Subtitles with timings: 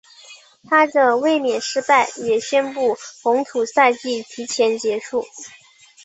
[0.67, 2.81] 她的卫冕失败也宣告
[3.21, 5.23] 红土赛季提前结束。